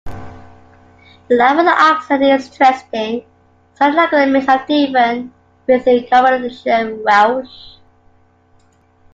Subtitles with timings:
[1.27, 3.23] The Laugharne accent is interesting,
[3.75, 5.31] sounding like a mix of Devon
[5.67, 7.75] with Carmarthenshire Welsh.